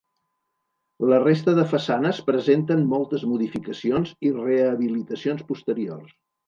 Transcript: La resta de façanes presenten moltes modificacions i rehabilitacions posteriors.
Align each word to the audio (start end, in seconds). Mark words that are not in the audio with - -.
La 1.11 1.19
resta 1.23 1.53
de 1.59 1.65
façanes 1.75 2.23
presenten 2.31 2.83
moltes 2.97 3.29
modificacions 3.35 4.19
i 4.31 4.35
rehabilitacions 4.43 5.51
posteriors. 5.55 6.23